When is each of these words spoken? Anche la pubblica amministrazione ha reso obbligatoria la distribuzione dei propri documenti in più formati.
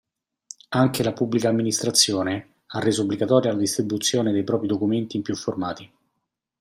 Anche 0.69 1.03
la 1.03 1.13
pubblica 1.13 1.49
amministrazione 1.49 2.53
ha 2.65 2.79
reso 2.79 3.03
obbligatoria 3.03 3.51
la 3.51 3.59
distribuzione 3.59 4.31
dei 4.31 4.43
propri 4.43 4.65
documenti 4.65 5.17
in 5.17 5.21
più 5.21 5.35
formati. 5.35 5.91